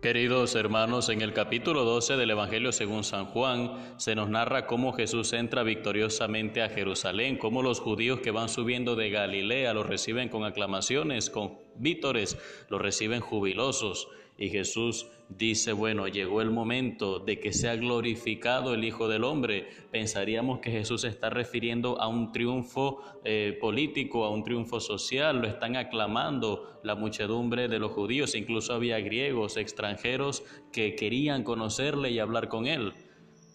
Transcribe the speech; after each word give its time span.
Queridos 0.00 0.54
hermanos, 0.54 1.10
en 1.10 1.20
el 1.20 1.34
capítulo 1.34 1.84
12 1.84 2.16
del 2.16 2.30
Evangelio 2.30 2.72
según 2.72 3.04
San 3.04 3.26
Juan 3.26 3.94
se 3.98 4.14
nos 4.14 4.30
narra 4.30 4.66
cómo 4.66 4.94
Jesús 4.94 5.34
entra 5.34 5.62
victoriosamente 5.62 6.62
a 6.62 6.70
Jerusalén, 6.70 7.36
cómo 7.36 7.60
los 7.60 7.80
judíos 7.80 8.20
que 8.20 8.30
van 8.30 8.48
subiendo 8.48 8.96
de 8.96 9.10
Galilea 9.10 9.74
lo 9.74 9.82
reciben 9.82 10.30
con 10.30 10.44
aclamaciones, 10.44 11.28
con 11.28 11.58
vítores, 11.76 12.38
lo 12.70 12.78
reciben 12.78 13.20
jubilosos. 13.20 14.08
Y 14.40 14.48
Jesús 14.48 15.06
dice, 15.28 15.72
bueno, 15.72 16.08
llegó 16.08 16.40
el 16.40 16.50
momento 16.50 17.18
de 17.18 17.38
que 17.38 17.52
sea 17.52 17.76
glorificado 17.76 18.72
el 18.72 18.84
Hijo 18.84 19.06
del 19.06 19.22
Hombre. 19.22 19.68
Pensaríamos 19.92 20.60
que 20.60 20.70
Jesús 20.70 21.04
está 21.04 21.28
refiriendo 21.28 22.00
a 22.00 22.08
un 22.08 22.32
triunfo 22.32 23.02
eh, 23.22 23.58
político, 23.60 24.24
a 24.24 24.30
un 24.30 24.42
triunfo 24.42 24.80
social, 24.80 25.42
lo 25.42 25.46
están 25.46 25.76
aclamando 25.76 26.80
la 26.82 26.94
muchedumbre 26.94 27.68
de 27.68 27.78
los 27.78 27.92
judíos, 27.92 28.34
incluso 28.34 28.72
había 28.72 28.98
griegos, 29.00 29.58
extranjeros 29.58 30.42
que 30.72 30.96
querían 30.96 31.44
conocerle 31.44 32.10
y 32.10 32.18
hablar 32.18 32.48
con 32.48 32.66
él. 32.66 32.94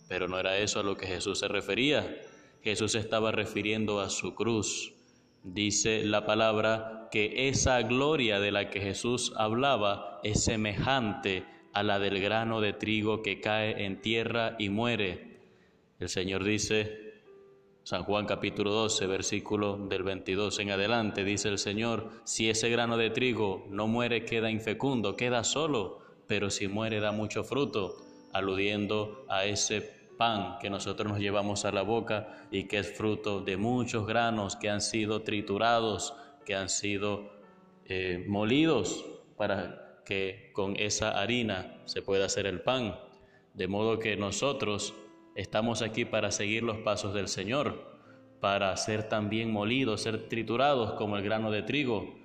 Pero 0.08 0.28
no 0.28 0.40
era 0.40 0.60
eso 0.60 0.80
a 0.80 0.84
lo 0.84 0.96
que 0.96 1.08
Jesús 1.08 1.40
se 1.40 1.48
refería. 1.48 2.16
Jesús 2.62 2.94
estaba 2.94 3.32
refiriendo 3.32 4.02
a 4.02 4.12
su 4.12 4.36
cruz. 4.36 4.94
Dice 5.48 6.04
la 6.04 6.26
palabra 6.26 7.08
que 7.12 7.48
esa 7.50 7.80
gloria 7.84 8.40
de 8.40 8.52
la 8.52 8.72
que 8.72 8.82
Jesús 8.82 9.32
hablaba 9.36 10.20
es 10.24 10.44
semejante 10.44 11.46
a 11.72 11.84
la 11.84 12.00
del 12.00 12.20
grano 12.20 12.62
de 12.62 12.74
trigo 12.74 13.22
que 13.22 13.42
cae 13.42 13.86
en 13.86 14.02
tierra 14.02 14.56
y 14.58 14.70
muere. 14.70 15.38
El 16.00 16.10
Señor 16.10 16.44
dice, 16.44 17.22
San 17.84 18.02
Juan 18.06 18.26
capítulo 18.26 18.72
12, 18.72 19.06
versículo 19.06 19.78
del 19.78 20.02
22 20.02 20.58
en 20.58 20.72
adelante, 20.72 21.24
dice 21.24 21.50
el 21.50 21.60
Señor, 21.60 22.10
si 22.24 22.50
ese 22.50 22.72
grano 22.72 22.98
de 22.98 23.12
trigo 23.12 23.68
no 23.70 23.86
muere 23.86 24.26
queda 24.26 24.50
infecundo, 24.50 25.16
queda 25.16 25.44
solo, 25.44 26.00
pero 26.26 26.50
si 26.50 26.68
muere 26.68 27.00
da 27.00 27.12
mucho 27.12 27.44
fruto, 27.44 27.98
aludiendo 28.34 29.28
a 29.30 29.46
ese 29.46 29.95
pan 30.18 30.58
que 30.60 30.70
nosotros 30.70 31.12
nos 31.12 31.20
llevamos 31.20 31.66
a 31.66 31.72
la 31.72 31.82
boca 31.82 32.48
y 32.52 32.66
que 32.66 32.80
es 32.80 32.92
fruto 32.92 33.42
de 33.42 33.58
muchos 33.58 34.06
granos 34.06 34.56
que 34.56 34.70
han 34.70 34.82
sido 34.82 35.22
triturados, 35.22 36.14
que 36.46 36.56
han 36.56 36.70
sido 36.70 37.32
eh, 37.86 38.24
molidos 38.28 39.06
para 39.38 40.02
que 40.06 40.52
con 40.54 40.76
esa 40.78 41.20
harina 41.20 41.82
se 41.86 42.02
pueda 42.02 42.26
hacer 42.26 42.46
el 42.46 42.62
pan. 42.62 42.96
De 43.54 43.68
modo 43.68 44.00
que 44.00 44.18
nosotros 44.18 44.94
estamos 45.36 45.82
aquí 45.82 46.06
para 46.06 46.32
seguir 46.32 46.64
los 46.64 46.78
pasos 46.78 47.14
del 47.14 47.28
Señor, 47.28 47.96
para 48.40 48.76
ser 48.78 49.10
también 49.10 49.52
molidos, 49.52 50.02
ser 50.02 50.30
triturados 50.30 50.94
como 50.94 51.18
el 51.18 51.24
grano 51.24 51.52
de 51.52 51.64
trigo. 51.64 52.16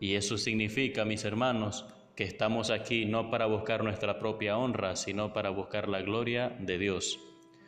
Y 0.00 0.14
eso 0.14 0.36
significa, 0.36 1.04
mis 1.04 1.24
hermanos, 1.24 1.86
que 2.16 2.24
estamos 2.24 2.70
aquí 2.70 3.04
no 3.04 3.30
para 3.30 3.46
buscar 3.46 3.82
nuestra 3.82 4.18
propia 4.18 4.56
honra, 4.56 4.96
sino 4.96 5.32
para 5.32 5.50
buscar 5.50 5.88
la 5.88 6.02
gloria 6.02 6.56
de 6.60 6.78
Dios. 6.78 7.18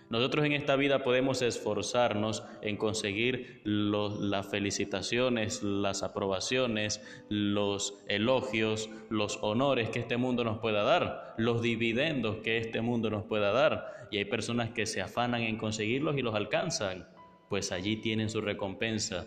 Nosotros 0.08 0.44
en 0.44 0.52
esta 0.52 0.76
vida 0.76 1.02
podemos 1.02 1.42
esforzarnos 1.42 2.44
en 2.62 2.76
conseguir 2.76 3.60
las 3.64 4.46
felicitaciones, 4.48 5.64
las 5.64 6.04
aprobaciones, 6.04 7.02
los 7.28 8.04
elogios, 8.06 8.88
los 9.10 9.40
honores 9.42 9.90
que 9.90 9.98
este 9.98 10.16
mundo 10.16 10.44
nos 10.44 10.58
pueda 10.58 10.84
dar, 10.84 11.34
los 11.38 11.60
dividendos 11.60 12.36
que 12.36 12.58
este 12.58 12.82
mundo 12.82 13.10
nos 13.10 13.24
pueda 13.24 13.50
dar. 13.50 14.08
Y 14.12 14.18
hay 14.18 14.26
personas 14.26 14.70
que 14.70 14.86
se 14.86 15.02
afanan 15.02 15.42
en 15.42 15.58
conseguirlos 15.58 16.16
y 16.16 16.22
los 16.22 16.36
alcanzan, 16.36 17.08
pues 17.48 17.72
allí 17.72 17.96
tienen 17.96 18.30
su 18.30 18.40
recompensa. 18.40 19.26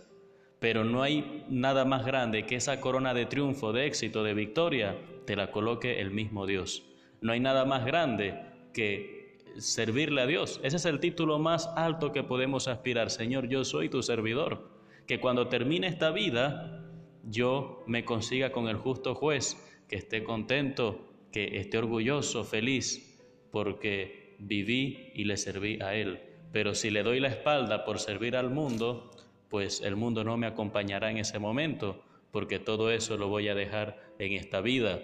Pero 0.60 0.84
no 0.84 1.02
hay 1.02 1.46
nada 1.50 1.86
más 1.86 2.06
grande 2.06 2.46
que 2.46 2.56
esa 2.56 2.82
corona 2.82 3.14
de 3.14 3.26
triunfo, 3.26 3.72
de 3.72 3.86
éxito, 3.86 4.24
de 4.24 4.34
victoria, 4.34 4.98
te 5.26 5.36
la 5.36 5.52
coloque 5.52 6.02
el 6.02 6.12
mismo 6.12 6.46
Dios. 6.46 6.84
No 7.22 7.32
hay 7.32 7.40
nada 7.40 7.66
más 7.66 7.86
grande 7.86 8.40
que 8.74 9.38
servirle 9.58 10.22
a 10.22 10.26
Dios. 10.26 10.60
Ese 10.64 10.78
es 10.78 10.86
el 10.86 11.00
título 11.00 11.40
más 11.40 11.68
alto 11.76 12.12
que 12.12 12.24
podemos 12.24 12.68
aspirar. 12.68 13.10
Señor, 13.10 13.48
yo 13.48 13.64
soy 13.64 13.90
tu 13.90 14.02
servidor. 14.04 14.70
Que 15.08 15.20
cuando 15.20 15.48
termine 15.48 15.88
esta 15.88 16.12
vida, 16.12 16.86
yo 17.24 17.84
me 17.88 18.06
consiga 18.06 18.52
con 18.52 18.68
el 18.68 18.78
justo 18.78 19.16
juez, 19.16 19.58
que 19.88 19.96
esté 19.96 20.24
contento, 20.24 21.00
que 21.32 21.58
esté 21.58 21.78
orgulloso, 21.78 22.44
feliz, 22.44 23.20
porque 23.52 24.36
viví 24.40 25.12
y 25.16 25.26
le 25.26 25.38
serví 25.38 25.82
a 25.82 25.96
Él. 25.96 26.22
Pero 26.52 26.74
si 26.74 26.90
le 26.90 27.04
doy 27.04 27.20
la 27.20 27.28
espalda 27.28 27.86
por 27.86 28.00
servir 28.00 28.36
al 28.36 28.50
mundo, 28.50 29.12
pues 29.50 29.82
el 29.82 29.96
mundo 29.96 30.24
no 30.24 30.38
me 30.38 30.48
acompañará 30.48 31.12
en 31.12 31.18
ese 31.18 31.40
momento, 31.40 32.04
porque 32.32 32.60
todo 32.60 32.92
eso 32.92 33.18
lo 33.18 33.28
voy 33.28 33.50
a 33.50 33.56
dejar 33.56 34.14
en 34.20 34.34
esta 34.34 34.62
vida. 34.62 35.02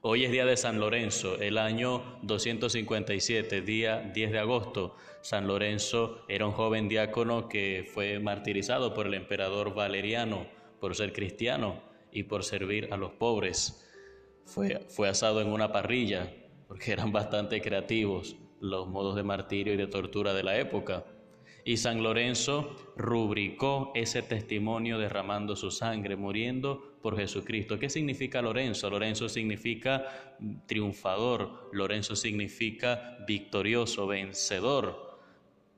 Hoy 0.00 0.24
es 0.24 0.30
día 0.30 0.44
de 0.44 0.56
San 0.56 0.80
Lorenzo, 0.80 1.40
el 1.40 1.56
año 1.56 2.18
257, 2.22 3.62
día 3.62 4.00
10 4.14 4.32
de 4.32 4.38
agosto. 4.38 4.96
San 5.22 5.46
Lorenzo 5.46 6.24
era 6.28 6.46
un 6.46 6.52
joven 6.52 6.88
diácono 6.88 7.48
que 7.48 7.88
fue 7.92 8.18
martirizado 8.18 8.92
por 8.92 9.06
el 9.06 9.14
emperador 9.14 9.74
Valeriano 9.74 10.46
por 10.78 10.94
ser 10.94 11.14
cristiano 11.14 11.80
y 12.12 12.24
por 12.24 12.44
servir 12.44 12.92
a 12.92 12.98
los 12.98 13.12
pobres. 13.12 13.90
Fue, 14.44 14.80
fue 14.88 15.08
asado 15.08 15.40
en 15.40 15.48
una 15.48 15.72
parrilla, 15.72 16.30
porque 16.68 16.92
eran 16.92 17.10
bastante 17.10 17.62
creativos 17.62 18.36
los 18.60 18.86
modos 18.86 19.16
de 19.16 19.22
martirio 19.22 19.72
y 19.72 19.78
de 19.78 19.86
tortura 19.86 20.34
de 20.34 20.42
la 20.42 20.58
época. 20.58 21.06
Y 21.64 21.78
San 21.78 22.02
Lorenzo 22.02 22.76
rubricó 22.96 23.90
ese 23.94 24.22
testimonio 24.22 24.98
derramando 24.98 25.56
su 25.56 25.70
sangre, 25.70 26.14
muriendo 26.14 26.98
por 27.00 27.16
Jesucristo. 27.16 27.78
¿Qué 27.78 27.88
significa 27.88 28.42
Lorenzo? 28.42 28.90
Lorenzo 28.90 29.28
significa 29.28 30.36
triunfador, 30.66 31.70
Lorenzo 31.72 32.16
significa 32.16 33.18
victorioso, 33.26 34.06
vencedor. 34.06 35.04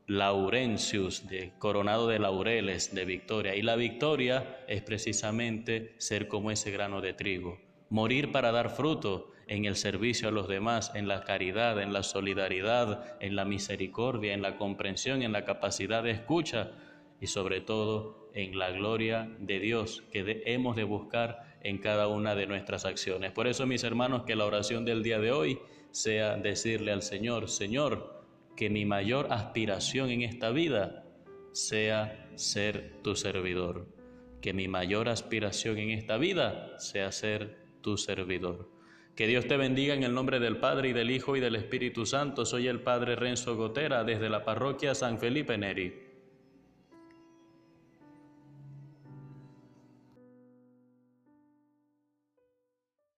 Laurencius, 0.09 1.27
de, 1.27 1.53
coronado 1.59 2.07
de 2.07 2.21
laureles, 2.21 2.95
de 2.95 3.05
victoria. 3.05 3.57
Y 3.57 3.63
la 3.63 3.75
victoria 3.75 4.65
es 4.69 4.83
precisamente 4.83 5.95
ser 5.99 6.29
como 6.29 6.53
ese 6.53 6.71
grano 6.71 7.01
de 7.01 7.13
trigo, 7.13 7.59
morir 7.89 8.33
para 8.33 8.53
dar 8.53 8.71
fruto 8.71 9.31
en 9.47 9.65
el 9.65 9.77
servicio 9.77 10.29
a 10.29 10.33
los 10.33 10.49
demás, 10.49 10.93
en 10.95 11.07
la 11.07 11.23
caridad, 11.23 11.81
en 11.81 11.93
la 11.93 12.03
solidaridad, 12.03 13.17
en 13.21 13.37
la 13.37 13.45
misericordia, 13.45 14.35
en 14.35 14.43
la 14.43 14.57
comprensión, 14.57 15.23
en 15.23 15.33
la 15.33 15.45
capacidad 15.45 16.03
de 16.03 16.11
escucha 16.11 16.73
y 17.21 17.29
sobre 17.29 17.61
todo 17.61 18.29
en 18.35 18.59
la 18.59 18.71
gloria 18.71 19.31
de 19.39 19.61
Dios 19.61 20.03
que 20.13 20.43
hemos 20.47 20.77
de 20.77 20.85
buscar 20.85 21.57
en 21.63 21.79
cada 21.79 22.09
una 22.09 22.35
de 22.35 22.47
nuestras 22.47 22.85
acciones. 22.85 23.33
Por 23.33 23.47
eso, 23.47 23.67
mis 23.67 23.85
hermanos, 23.85 24.25
que 24.25 24.37
la 24.37 24.45
oración 24.45 24.85
del 24.85 25.03
día 25.03 25.19
de 25.19 25.33
hoy 25.33 25.59
sea 25.91 26.37
decirle 26.37 26.93
al 26.93 27.03
Señor, 27.03 27.49
Señor, 27.49 28.23
que 28.57 28.69
mi 28.69 28.85
mayor 28.85 29.29
aspiración 29.31 30.11
en 30.11 30.23
esta 30.23 30.51
vida 30.51 31.05
sea 31.53 32.29
ser 32.35 33.01
tu 33.03 33.17
servidor. 33.17 33.87
Que 34.41 34.53
mi 34.53 34.69
mayor 34.69 35.09
aspiración 35.09 35.79
en 35.79 35.91
esta 35.91 36.19
vida 36.19 36.79
sea 36.79 37.13
ser 37.13 37.66
tu 37.87 37.97
servidor. 37.97 38.69
Que 39.15 39.29
Dios 39.29 39.47
te 39.47 39.57
bendiga 39.57 39.95
en 39.95 40.03
el 40.03 40.13
nombre 40.13 40.41
del 40.41 40.57
Padre 40.57 40.89
y 40.89 40.93
del 40.93 41.09
Hijo 41.09 41.37
y 41.37 41.41
del 41.41 41.55
Espíritu 41.55 42.05
Santo. 42.05 42.45
Soy 42.45 42.67
el 42.67 42.81
Padre 42.81 43.15
Renzo 43.15 43.55
Gotera 43.55 44.03
desde 44.03 44.29
la 44.29 44.45
parroquia 44.45 44.93
San 44.97 45.21
Felipe 45.21 45.57
Neri. 45.57 45.95